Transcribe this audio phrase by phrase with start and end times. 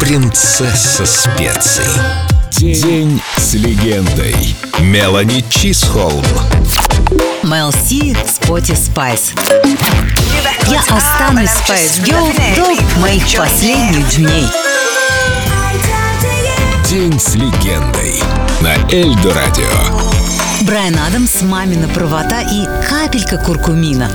[0.00, 1.84] принцесса специй.
[2.52, 4.56] День с легендой.
[4.80, 6.24] Мелани Чисхолм.
[7.42, 9.32] Mel C, Sporty Spice.
[10.68, 14.46] Я останусь Spice Girl до моих последних дней.
[16.88, 18.22] День с легендой.
[18.60, 19.66] На Эльдорадио.
[20.62, 24.10] Брайан Адамс, мамина правота и капелька куркумина.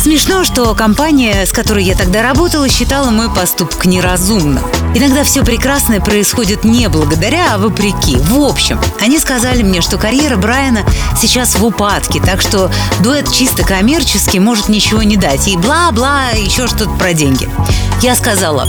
[0.00, 4.64] Смешно, что компания, с которой я тогда работала, считала мой поступок неразумным.
[4.94, 8.16] Иногда все прекрасное происходит не благодаря, а вопреки.
[8.16, 10.86] В общем, они сказали мне, что карьера Брайана
[11.20, 15.46] сейчас в упадке, так что дуэт чисто коммерческий может ничего не дать.
[15.48, 17.46] И бла-бла, еще что-то про деньги.
[18.00, 18.66] Я сказала,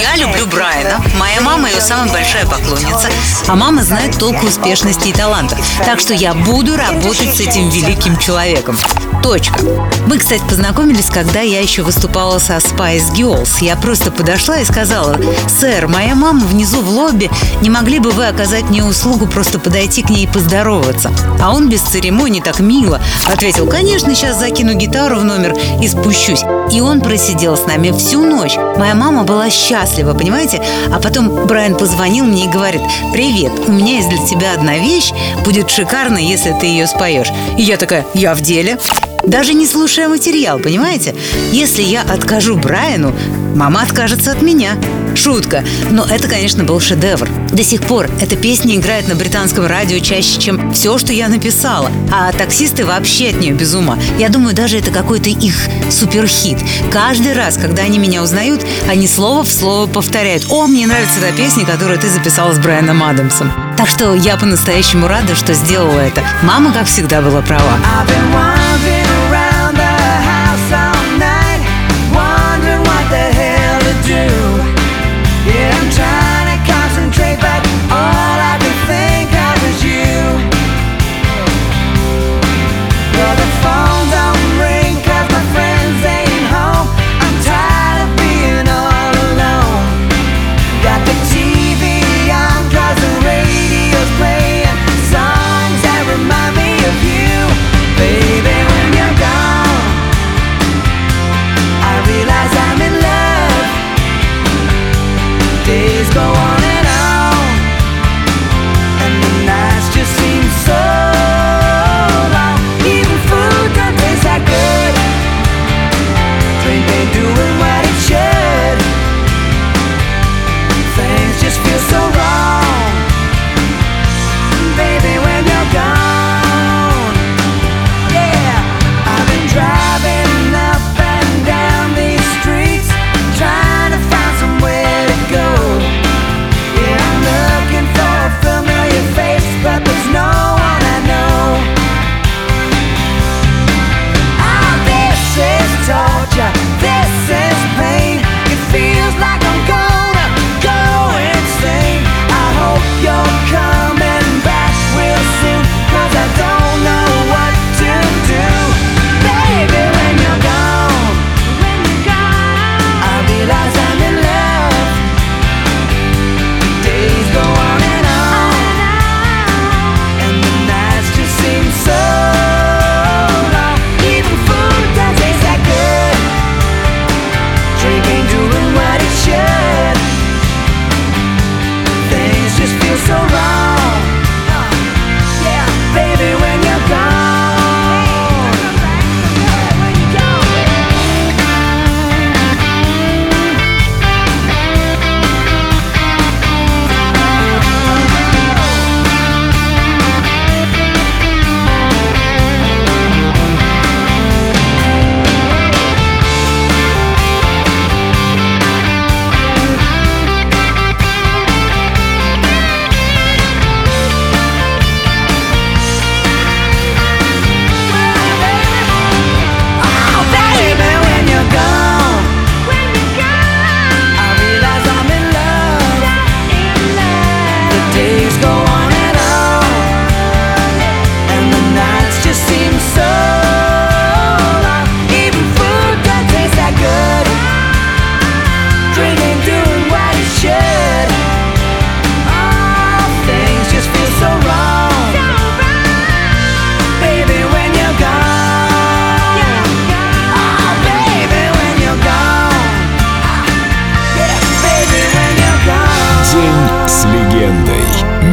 [0.00, 3.10] я люблю Брайана, моя мама ее самая большая поклонница,
[3.46, 5.58] а мама знает толку успешности и таланта.
[5.84, 8.78] Так что я буду работать с этим великим человеком.
[9.22, 9.60] Точка.
[10.06, 13.56] Мы, кстати, познакомились, когда я еще выступала со Spice Girls.
[13.60, 15.18] Я просто подошла и сказала,
[15.48, 17.28] «Сэр, моя мама внизу в лобби,
[17.60, 21.10] не могли бы вы оказать мне услугу просто подойти к ней и поздороваться?»
[21.42, 26.44] А он без церемоний так мило ответил, «Конечно, сейчас закину гитару в номер и спущусь».
[26.70, 28.54] И он просидел с нами всю ночь.
[28.76, 30.62] Моя мама была счастлива, понимаете?
[30.92, 32.82] А потом Брайан позвонил мне и говорит,
[33.12, 35.10] «Привет, у меня есть для тебя одна вещь,
[35.44, 37.32] будет шикарно, если ты ее споешь».
[37.58, 38.78] И я такая, «Я в деле»
[39.26, 41.14] даже не слушая материал, понимаете?
[41.52, 43.14] Если я откажу Брайану,
[43.54, 44.72] мама откажется от меня.
[45.14, 45.64] Шутка.
[45.90, 47.28] Но это, конечно, был шедевр.
[47.52, 51.90] До сих пор эта песня играет на британском радио чаще, чем все, что я написала.
[52.12, 53.96] А таксисты вообще от нее без ума.
[54.18, 55.54] Я думаю, даже это какой-то их
[55.88, 56.58] суперхит.
[56.90, 60.46] Каждый раз, когда они меня узнают, они слово в слово повторяют.
[60.50, 63.52] «О, мне нравится та песня, которую ты записала с Брайаном Адамсом».
[63.76, 66.22] Так что я по-настоящему рада, что сделала это.
[66.42, 67.78] Мама, как всегда, была права.
[68.06, 69.03] Baby, when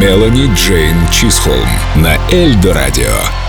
[0.02, 3.41] Мелани Джейн Чисхолм на Эльдо Радио.